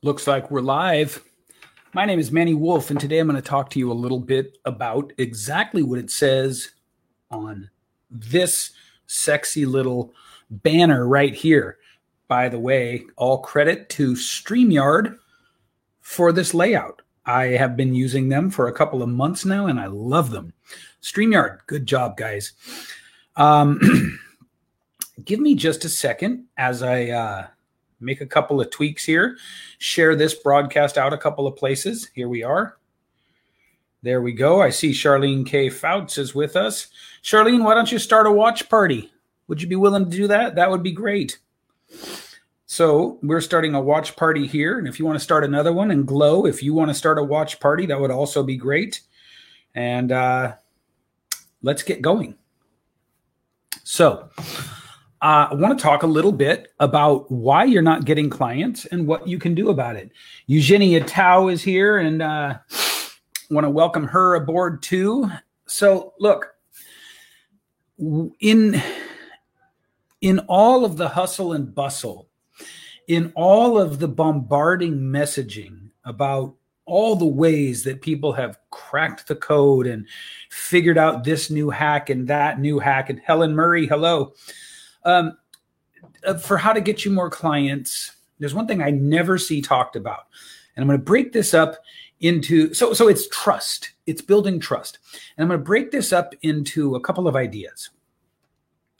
[0.00, 1.24] Looks like we're live.
[1.92, 4.20] My name is Manny Wolfe, and today I'm going to talk to you a little
[4.20, 6.70] bit about exactly what it says
[7.32, 7.68] on
[8.08, 8.70] this
[9.08, 10.12] sexy little
[10.50, 11.78] banner right here.
[12.28, 15.18] By the way, all credit to StreamYard
[16.00, 17.02] for this layout.
[17.26, 20.52] I have been using them for a couple of months now, and I love them.
[21.02, 22.52] StreamYard, good job, guys.
[23.34, 24.20] Um,
[25.24, 27.46] give me just a second as I uh,
[28.00, 29.36] make a couple of tweaks here,
[29.78, 32.10] share this broadcast out a couple of places.
[32.14, 32.76] Here we are.
[34.02, 34.62] There we go.
[34.62, 35.68] I see Charlene K.
[35.68, 36.88] Fouts is with us.
[37.22, 39.12] Charlene, why don't you start a watch party?
[39.48, 40.54] Would you be willing to do that?
[40.54, 41.38] That would be great.
[42.66, 44.78] So we're starting a watch party here.
[44.78, 47.18] And if you want to start another one and glow, if you want to start
[47.18, 49.00] a watch party, that would also be great.
[49.74, 50.54] And uh,
[51.62, 52.36] let's get going.
[53.84, 54.28] So,
[55.20, 59.06] uh, I want to talk a little bit about why you're not getting clients and
[59.06, 60.12] what you can do about it.
[60.46, 62.58] Eugenia Tao is here and uh,
[63.50, 65.28] want to welcome her aboard too.
[65.66, 66.54] So, look,
[68.38, 68.80] in
[70.20, 72.28] in all of the hustle and bustle,
[73.08, 76.54] in all of the bombarding messaging about
[76.86, 80.06] all the ways that people have cracked the code and
[80.50, 84.32] figured out this new hack and that new hack, and Helen Murray, hello
[85.04, 85.36] um,
[86.24, 89.96] uh, for how to get you more clients, there's one thing I never see talked
[89.96, 90.26] about,
[90.74, 91.76] and I'm going to break this up
[92.20, 93.92] into so so it's trust.
[94.06, 94.98] It's building trust,
[95.36, 97.90] and I'm going to break this up into a couple of ideas.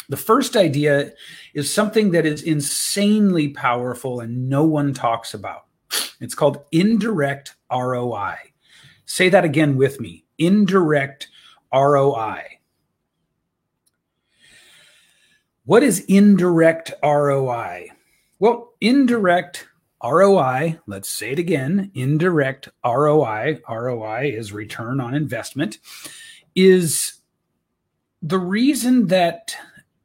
[0.08, 1.12] The first idea
[1.52, 5.66] is something that is insanely powerful and no one talks about.
[6.20, 8.36] It's called indirect ROI.
[9.04, 11.28] Say that again with me indirect
[11.72, 12.57] ROI.
[15.68, 17.90] What is indirect ROI?
[18.38, 19.68] Well, indirect
[20.02, 25.76] ROI, let's say it again indirect ROI, ROI is return on investment,
[26.54, 27.20] is
[28.22, 29.56] the reason that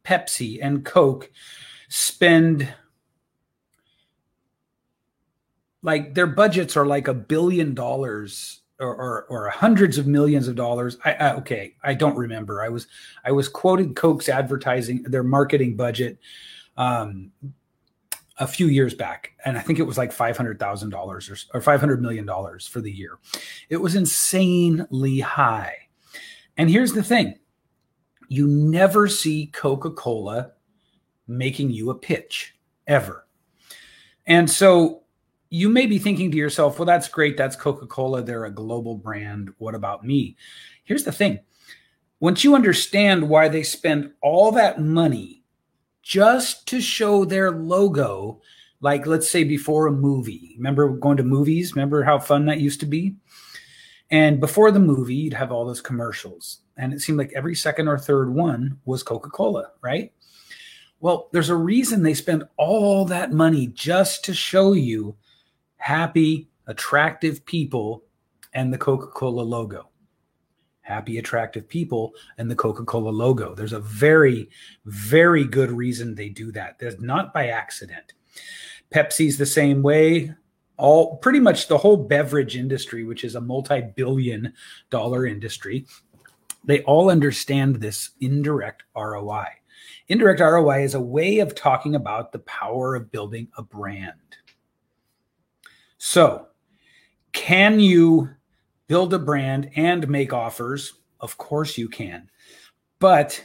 [0.03, 1.31] Pepsi and Coke
[1.88, 2.67] spend
[5.81, 10.56] like their budgets are like a billion dollars or, or, or hundreds of millions of
[10.56, 10.97] dollars.
[11.06, 12.63] I, I, okay, I don't remember.
[12.63, 12.88] I was
[13.23, 16.17] I was quoted Coke's advertising their marketing budget
[16.78, 17.31] um,
[18.39, 21.38] a few years back, and I think it was like five hundred thousand dollars or,
[21.57, 23.19] or five hundred million dollars for the year.
[23.69, 25.75] It was insanely high.
[26.57, 27.35] And here's the thing:
[28.28, 30.53] you never see Coca Cola
[31.28, 32.56] making you a pitch
[32.88, 33.28] ever.
[34.25, 35.02] And so
[35.53, 37.37] you may be thinking to yourself, well, that's great.
[37.37, 38.23] That's Coca Cola.
[38.23, 39.51] They're a global brand.
[39.59, 40.35] What about me?
[40.83, 41.41] Here's the thing
[42.19, 45.43] once you understand why they spend all that money
[46.01, 48.41] just to show their logo,
[48.81, 51.75] like let's say before a movie, remember going to movies?
[51.75, 53.15] Remember how fun that used to be?
[54.09, 56.61] And before the movie, you'd have all those commercials.
[56.77, 60.11] And it seemed like every second or third one was Coca Cola, right?
[60.99, 65.15] Well, there's a reason they spend all that money just to show you
[65.83, 68.05] happy, attractive people
[68.53, 69.89] and the Coca Cola logo.
[70.79, 73.53] Happy, attractive people and the Coca Cola logo.
[73.53, 74.49] There's a very,
[74.85, 76.79] very good reason they do that.
[76.79, 78.13] There's not by accident.
[78.91, 80.33] Pepsi's the same way.
[80.77, 84.53] All pretty much the whole beverage industry, which is a multi billion
[84.89, 85.85] dollar industry,
[86.63, 89.47] they all understand this indirect ROI.
[90.07, 94.13] Indirect ROI is a way of talking about the power of building a brand.
[96.13, 96.46] So,
[97.31, 98.29] can you
[98.85, 100.94] build a brand and make offers?
[101.19, 102.29] Of course you can.
[103.00, 103.44] But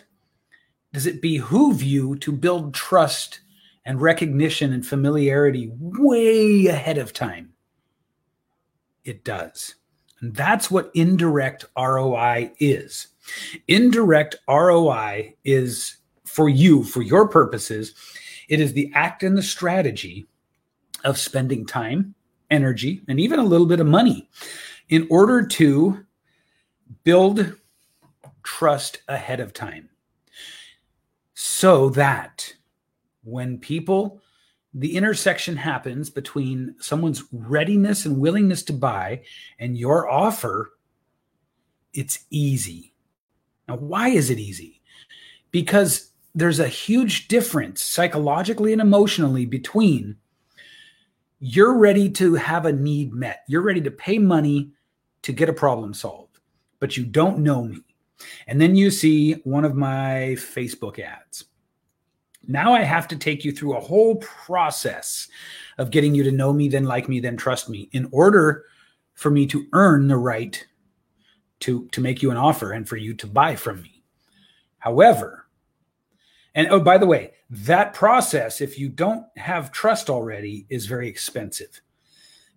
[0.93, 3.41] does it behoove you to build trust
[3.87, 7.55] and recognition and familiarity way ahead of time?
[9.03, 9.77] It does.
[10.21, 13.07] And that's what indirect ROI is.
[13.69, 15.97] Indirect ROI is
[16.27, 17.95] for you, for your purposes,
[18.51, 20.29] it is the act and the strategy
[21.05, 22.15] of spending time,
[22.51, 24.29] energy, and even a little bit of money
[24.89, 26.05] in order to
[27.05, 27.55] build
[28.43, 29.89] trust ahead of time.
[31.35, 32.55] So that
[33.23, 34.21] when people
[34.75, 39.23] the intersection happens between someone's readiness and willingness to buy
[39.59, 40.73] and your offer
[41.95, 42.93] it's easy.
[43.67, 44.81] Now why is it easy?
[45.51, 50.17] Because there's a huge difference psychologically and emotionally between
[51.41, 53.45] you're ready to have a need met.
[53.47, 54.73] You're ready to pay money
[55.23, 56.39] to get a problem solved,
[56.81, 57.81] but you don't know me.
[58.47, 61.45] And then you see one of my Facebook ads.
[62.47, 65.29] Now I have to take you through a whole process
[65.77, 68.65] of getting you to know me, then like me, then trust me in order
[69.15, 70.65] for me to earn the right
[71.61, 74.03] to, to make you an offer and for you to buy from me.
[74.79, 75.48] However,
[76.55, 81.09] and oh, by the way, that process, if you don't have trust already, is very
[81.09, 81.81] expensive.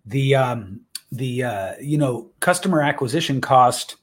[0.06, 0.80] The um,
[1.10, 3.96] the uh, you know customer acquisition cost.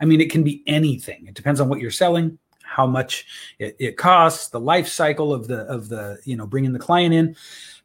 [0.00, 1.26] I mean, it can be anything.
[1.26, 3.26] It depends on what you're selling, how much
[3.58, 7.14] it, it costs, the life cycle of the of the you know bringing the client
[7.14, 7.36] in,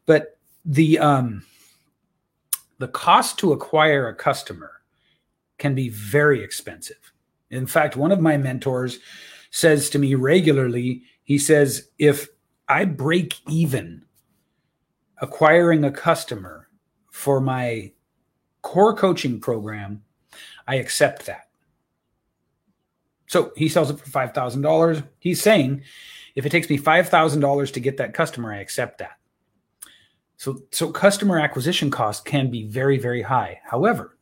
[0.05, 1.43] but the um,
[2.77, 4.71] the cost to acquire a customer
[5.57, 7.13] can be very expensive.
[7.51, 8.99] In fact, one of my mentors
[9.51, 12.27] says to me regularly, he says, if
[12.67, 14.03] I break even
[15.21, 16.67] acquiring a customer
[17.09, 17.93] for my
[18.63, 20.03] core coaching program,
[20.67, 21.47] I accept that.
[23.27, 25.07] So he sells it for $5,000.
[25.19, 25.83] He's saying,
[26.35, 29.17] if it takes me $5,000 to get that customer, I accept that.
[30.35, 33.61] So, so customer acquisition cost can be very, very high.
[33.63, 34.17] However,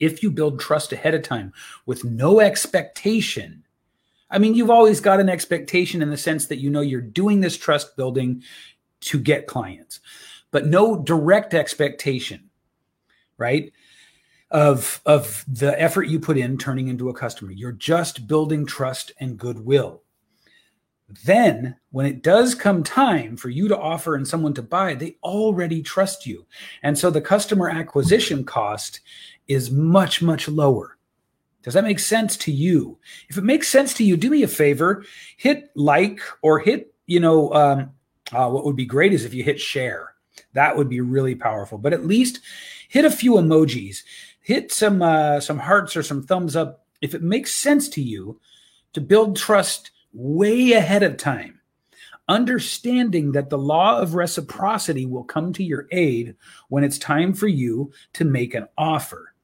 [0.00, 1.52] if you build trust ahead of time
[1.86, 3.62] with no expectation
[4.30, 7.40] I mean, you've always got an expectation in the sense that you know you're doing
[7.40, 8.42] this trust building
[9.00, 10.00] to get clients,
[10.50, 12.50] but no direct expectation,
[13.38, 13.72] right?
[14.50, 17.52] Of, of the effort you put in turning into a customer.
[17.52, 20.02] You're just building trust and goodwill.
[21.24, 25.16] Then, when it does come time for you to offer and someone to buy, they
[25.22, 26.46] already trust you.
[26.82, 29.00] And so the customer acquisition cost
[29.46, 30.97] is much, much lower.
[31.68, 32.96] Does that make sense to you?
[33.28, 35.04] If it makes sense to you, do me a favor,
[35.36, 37.90] hit like or hit, you know, um,
[38.32, 40.14] uh, what would be great is if you hit share.
[40.54, 41.76] That would be really powerful.
[41.76, 42.40] But at least
[42.88, 43.98] hit a few emojis,
[44.40, 48.40] hit some uh, some hearts or some thumbs up if it makes sense to you
[48.94, 51.60] to build trust way ahead of time.
[52.28, 56.34] Understanding that the law of reciprocity will come to your aid
[56.70, 59.34] when it's time for you to make an offer.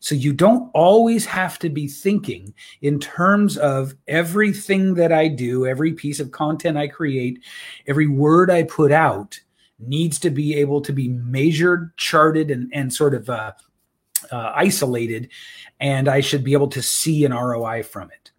[0.00, 5.66] So you don't always have to be thinking in terms of everything that I do,
[5.66, 7.40] every piece of content I create,
[7.86, 9.40] every word I put out
[9.78, 13.52] needs to be able to be measured, charted, and, and sort of uh,
[14.30, 15.28] uh, isolated.
[15.80, 18.30] And I should be able to see an ROI from it.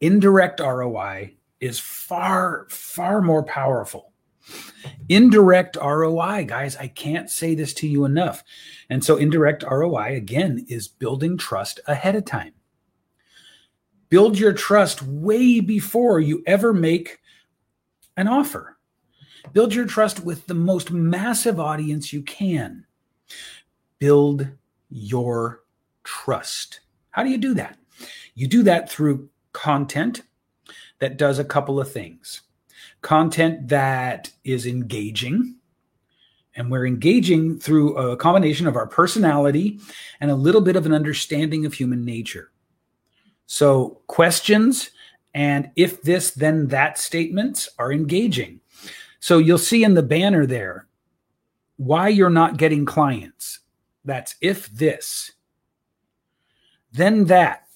[0.00, 4.13] Indirect ROI is far, far more powerful
[5.08, 8.42] Indirect ROI, guys, I can't say this to you enough.
[8.88, 12.52] And so, indirect ROI, again, is building trust ahead of time.
[14.08, 17.18] Build your trust way before you ever make
[18.16, 18.78] an offer.
[19.52, 22.86] Build your trust with the most massive audience you can.
[23.98, 24.48] Build
[24.88, 25.64] your
[26.04, 26.80] trust.
[27.10, 27.78] How do you do that?
[28.34, 30.22] You do that through content
[30.98, 32.42] that does a couple of things
[33.04, 35.54] content that is engaging.
[36.56, 39.78] And we're engaging through a combination of our personality
[40.20, 42.50] and a little bit of an understanding of human nature.
[43.46, 44.90] So, questions
[45.34, 48.60] and if this, then that statements are engaging.
[49.20, 50.86] So, you'll see in the banner there
[51.76, 53.60] why you're not getting clients.
[54.04, 55.32] That's if this,
[56.92, 57.66] then that,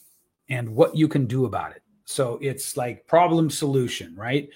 [0.49, 1.83] and what you can do about it.
[2.05, 4.49] So, it's like problem solution, right?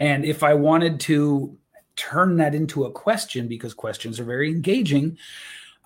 [0.00, 1.56] And if I wanted to
[1.96, 5.16] turn that into a question, because questions are very engaging,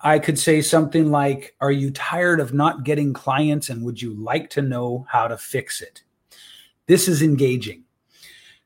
[0.01, 4.13] I could say something like, Are you tired of not getting clients and would you
[4.13, 6.03] like to know how to fix it?
[6.87, 7.83] This is engaging.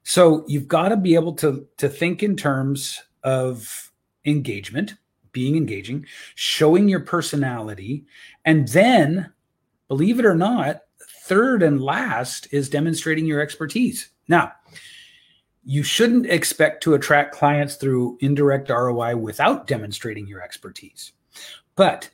[0.03, 3.91] So you've got to be able to, to think in terms of
[4.25, 4.95] engagement,
[5.31, 8.05] being engaging, showing your personality,
[8.45, 9.31] and then,
[9.87, 10.81] believe it or not,
[11.23, 14.09] third and last is demonstrating your expertise.
[14.27, 14.51] Now,
[15.65, 21.13] you shouldn't expect to attract clients through indirect ROI without demonstrating your expertise.
[21.75, 22.09] But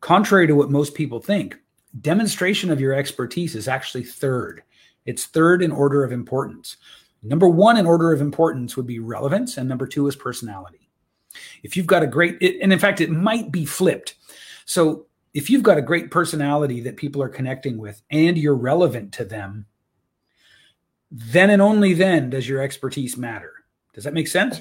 [0.00, 1.56] contrary to what most people think,
[2.00, 4.62] demonstration of your expertise is actually third.
[5.06, 6.76] It's third in order of importance.
[7.22, 10.90] Number one in order of importance would be relevance, and number two is personality.
[11.62, 14.14] If you've got a great, and in fact, it might be flipped.
[14.66, 19.12] So if you've got a great personality that people are connecting with and you're relevant
[19.14, 19.66] to them,
[21.10, 23.52] then and only then does your expertise matter.
[23.92, 24.60] Does that make sense?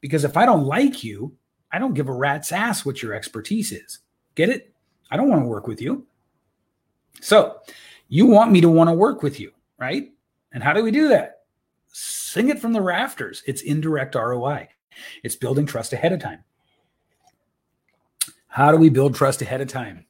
[0.00, 1.36] Because if I don't like you,
[1.72, 4.00] I don't give a rat's ass what your expertise is.
[4.34, 4.72] Get it?
[5.10, 6.06] I don't want to work with you.
[7.20, 7.58] So
[8.08, 10.10] you want me to want to work with you, right?
[10.52, 11.42] And how do we do that?
[11.88, 13.42] Sing it from the rafters.
[13.46, 14.68] It's indirect ROI,
[15.22, 16.44] it's building trust ahead of time.
[18.48, 20.06] How do we build trust ahead of time?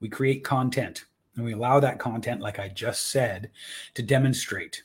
[0.00, 1.04] We create content
[1.36, 3.50] and we allow that content, like I just said,
[3.94, 4.82] to demonstrate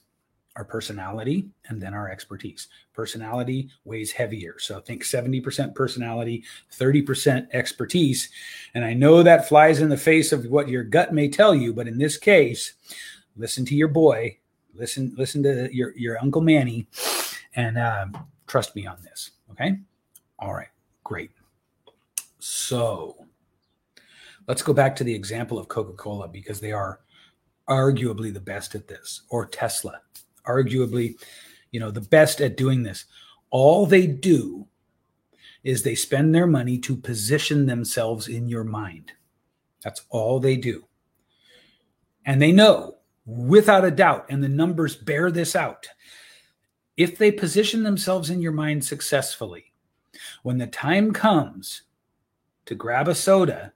[0.59, 2.67] our personality and then our expertise.
[2.93, 4.59] Personality weighs heavier.
[4.59, 6.43] So think 70% personality,
[6.77, 8.29] 30% expertise.
[8.73, 11.73] And I know that flies in the face of what your gut may tell you,
[11.73, 12.73] but in this case,
[13.37, 14.37] listen to your boy,
[14.75, 16.87] listen, listen to your, your Uncle Manny,
[17.55, 19.31] and um, trust me on this.
[19.51, 19.77] Okay.
[20.39, 20.67] All right.
[21.05, 21.31] Great.
[22.39, 23.15] So
[24.45, 26.99] let's go back to the example of Coca Cola because they are
[27.69, 30.01] arguably the best at this, or Tesla
[30.47, 31.15] arguably,
[31.71, 33.05] you know, the best at doing this.
[33.49, 34.67] All they do
[35.63, 39.11] is they spend their money to position themselves in your mind.
[39.83, 40.85] That's all they do.
[42.25, 45.87] And they know without a doubt, and the numbers bear this out,
[46.97, 49.73] if they position themselves in your mind successfully,
[50.43, 51.83] when the time comes
[52.65, 53.73] to grab a soda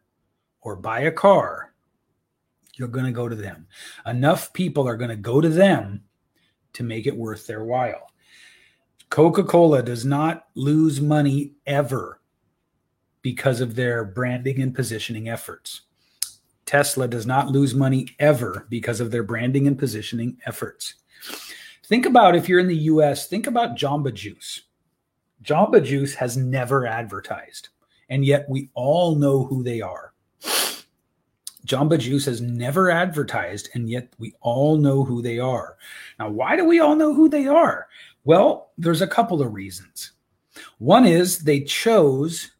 [0.61, 1.73] or buy a car,
[2.75, 3.67] you're going to go to them.
[4.05, 6.03] Enough people are going to go to them
[6.73, 8.11] to make it worth their while.
[9.09, 12.19] Coca Cola does not lose money ever
[13.21, 15.81] because of their branding and positioning efforts.
[16.65, 20.95] Tesla does not lose money ever because of their branding and positioning efforts.
[21.85, 24.63] Think about if you're in the US, think about Jamba Juice.
[25.43, 27.69] Jamba Juice has never advertised,
[28.09, 30.12] and yet we all know who they are.
[31.65, 35.77] Jamba Juice has never advertised, and yet we all know who they are.
[36.19, 37.87] Now, why do we all know who they are?
[38.25, 40.11] Well, there's a couple of reasons.
[40.79, 42.51] One is they chose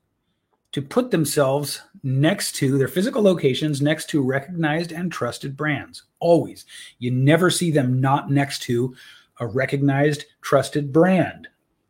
[0.71, 6.03] to put themselves next to their physical locations, next to recognized and trusted brands.
[6.19, 6.65] Always.
[6.99, 8.95] You never see them not next to
[9.39, 11.47] a recognized, trusted brand.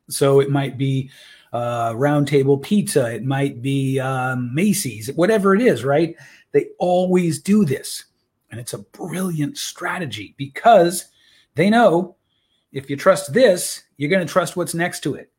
[0.10, 1.10] So it might be
[1.54, 6.16] uh, Round Table Pizza, it might be um, Macy's, whatever it is, right?
[6.52, 8.06] They always do this.
[8.52, 11.06] And it's a brilliant strategy because
[11.56, 12.16] they know
[12.72, 15.32] if you trust this, you're going to trust what's next to it.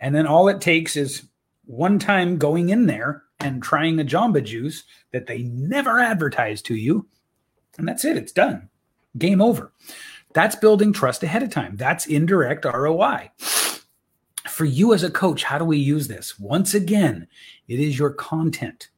[0.00, 1.24] And then all it takes is
[1.66, 6.74] one time going in there and trying a Jamba Juice that they never advertise to
[6.74, 7.06] you.
[7.78, 8.68] And that's it, it's done.
[9.18, 9.72] Game over.
[10.32, 11.76] That's building trust ahead of time.
[11.76, 13.30] That's indirect ROI.
[14.60, 16.38] For you as a coach, how do we use this?
[16.38, 17.26] Once again,
[17.66, 18.90] it is your content.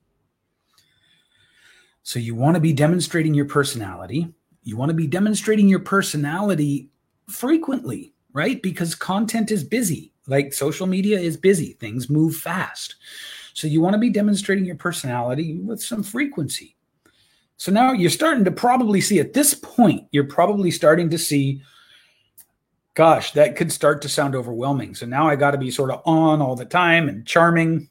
[2.02, 4.34] So you want to be demonstrating your personality.
[4.64, 6.90] You want to be demonstrating your personality
[7.28, 8.60] frequently, right?
[8.60, 10.12] Because content is busy.
[10.26, 12.96] Like social media is busy, things move fast.
[13.54, 16.74] So you want to be demonstrating your personality with some frequency.
[17.56, 21.62] So now you're starting to probably see at this point, you're probably starting to see,
[22.94, 24.94] gosh, that could start to sound overwhelming.
[24.94, 27.88] So now I got to be sort of on all the time and charming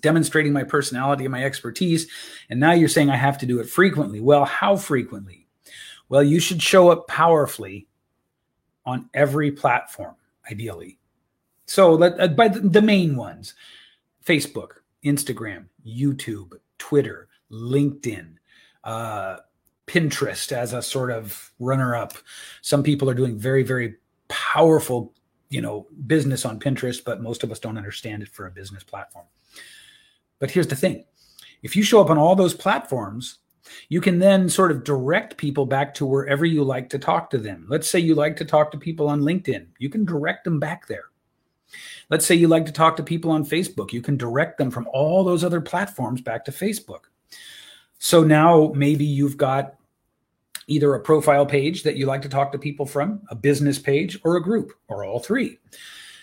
[0.00, 2.08] demonstrating my personality and my expertise.
[2.50, 4.20] And now you're saying I have to do it frequently.
[4.20, 5.46] Well, how frequently?
[6.08, 7.88] Well, you should show up powerfully
[8.86, 10.16] on every platform,
[10.50, 10.98] ideally.
[11.66, 13.54] So, let, uh, by the, the main ones
[14.24, 18.36] Facebook, Instagram, YouTube, Twitter, LinkedIn,
[18.84, 19.38] uh,
[19.86, 22.14] Pinterest as a sort of runner up.
[22.62, 23.96] Some people are doing very, very
[24.28, 25.12] powerful,
[25.48, 28.84] you know, business on Pinterest, but most of us don't understand it for a business
[28.84, 29.26] platform.
[30.38, 31.04] But here's the thing
[31.62, 33.38] if you show up on all those platforms,
[33.88, 37.38] you can then sort of direct people back to wherever you like to talk to
[37.38, 37.66] them.
[37.68, 40.86] Let's say you like to talk to people on LinkedIn, you can direct them back
[40.86, 41.04] there.
[42.08, 44.88] Let's say you like to talk to people on Facebook, you can direct them from
[44.92, 47.04] all those other platforms back to Facebook.
[47.98, 49.74] So now maybe you've got
[50.68, 54.18] either a profile page that you like to talk to people from, a business page,
[54.22, 55.58] or a group, or all three.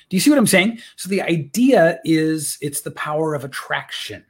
[0.10, 0.80] Do you see what I'm saying?
[0.96, 4.24] So the idea is it's the power of attraction.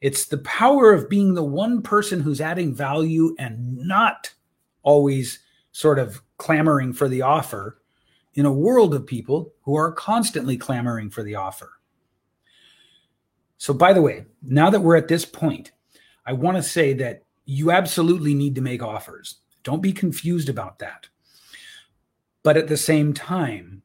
[0.00, 4.32] It's the power of being the one person who's adding value and not
[4.82, 5.38] always
[5.70, 7.78] sort of clamoring for the offer
[8.34, 11.70] in a world of people who are constantly clamoring for the offer.
[13.58, 15.70] So, by the way, now that we're at this point,
[16.26, 19.36] I want to say that you absolutely need to make offers.
[19.62, 21.08] Don't be confused about that.
[22.42, 23.82] But at the same time,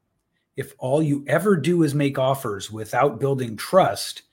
[0.55, 4.23] if all you ever do is make offers without building trust,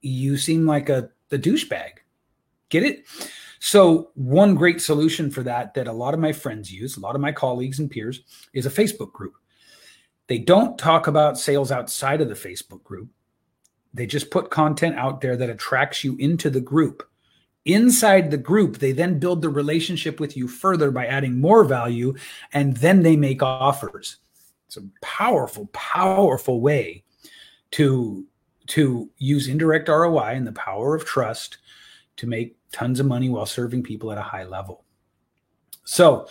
[0.00, 1.90] you seem like a the douchebag.
[2.70, 3.04] Get it?
[3.58, 7.14] So one great solution for that that a lot of my friends use, a lot
[7.14, 8.22] of my colleagues and peers,
[8.54, 9.34] is a Facebook group.
[10.26, 13.08] They don't talk about sales outside of the Facebook group.
[13.92, 17.02] They just put content out there that attracts you into the group.
[17.66, 22.14] Inside the group, they then build the relationship with you further by adding more value,
[22.52, 24.16] and then they make offers.
[24.66, 27.04] It's a powerful, powerful way
[27.72, 28.24] to
[28.68, 31.58] to use indirect ROI and the power of trust
[32.16, 34.84] to make tons of money while serving people at a high level.
[35.84, 36.28] So,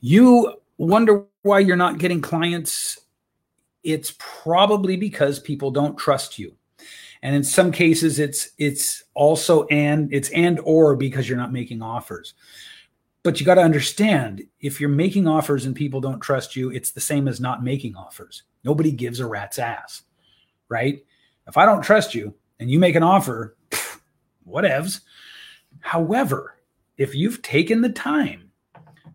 [0.00, 2.98] you wonder why you're not getting clients,
[3.82, 6.54] it's probably because people don't trust you.
[7.22, 11.82] And in some cases it's it's also and it's and or because you're not making
[11.82, 12.34] offers.
[13.22, 16.90] But you got to understand if you're making offers and people don't trust you, it's
[16.90, 18.42] the same as not making offers.
[18.64, 20.02] Nobody gives a rat's ass,
[20.68, 21.04] right?
[21.46, 23.56] If I don't trust you and you make an offer,
[24.48, 25.00] whatevs.
[25.80, 26.56] However,
[26.96, 28.50] if you've taken the time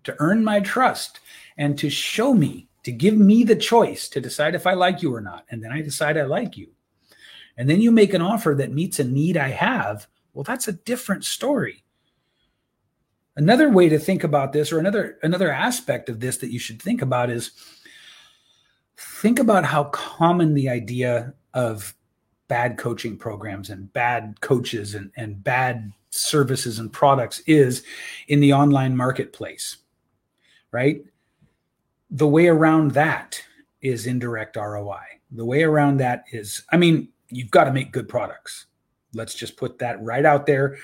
[0.03, 1.19] to earn my trust
[1.57, 5.13] and to show me, to give me the choice to decide if I like you
[5.13, 6.69] or not, and then I decide I like you,
[7.57, 10.73] and then you make an offer that meets a need I have, well, that's a
[10.73, 11.83] different story.
[13.35, 16.81] Another way to think about this, or another another aspect of this that you should
[16.81, 17.51] think about is
[18.97, 21.93] think about how common the idea of
[22.47, 27.83] bad coaching programs and bad coaches and, and bad services and products is
[28.27, 29.77] in the online marketplace,
[30.71, 31.03] right?
[32.09, 33.41] The way around that
[33.81, 35.03] is indirect ROI.
[35.31, 38.67] The way around that is, I mean, you've got to make good products.
[39.13, 40.77] Let's just put that right out there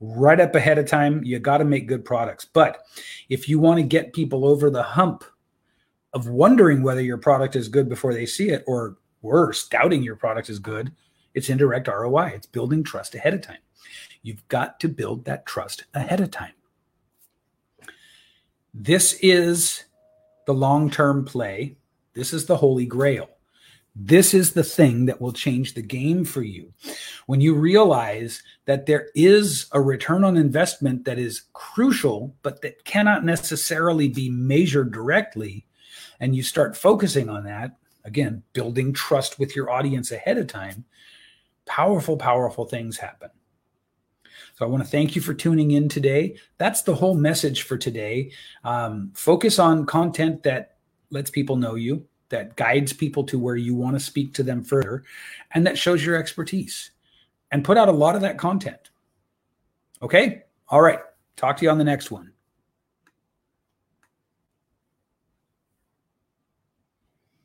[0.00, 1.22] right up ahead of time.
[1.24, 2.44] You got to make good products.
[2.44, 2.86] But
[3.28, 5.24] if you want to get people over the hump
[6.12, 10.16] of wondering whether your product is good before they see it, or worse, doubting your
[10.16, 10.90] product is good,
[11.34, 12.32] it's indirect ROI.
[12.34, 13.58] It's building trust ahead of time.
[14.22, 16.52] You've got to build that trust ahead of time.
[18.74, 19.84] This is
[20.46, 21.76] the long term play.
[22.14, 23.28] This is the holy grail.
[24.02, 26.72] This is the thing that will change the game for you.
[27.26, 32.82] When you realize that there is a return on investment that is crucial, but that
[32.84, 35.66] cannot necessarily be measured directly,
[36.18, 40.86] and you start focusing on that, again, building trust with your audience ahead of time,
[41.66, 43.28] powerful, powerful things happen.
[44.54, 46.36] So I want to thank you for tuning in today.
[46.56, 48.32] That's the whole message for today.
[48.64, 50.76] Um, focus on content that
[51.10, 54.64] lets people know you that guides people to where you want to speak to them
[54.64, 55.04] further
[55.52, 56.90] and that shows your expertise
[57.52, 58.90] and put out a lot of that content.
[60.02, 60.42] Okay?
[60.68, 61.00] All right.
[61.36, 62.29] Talk to you on the next one.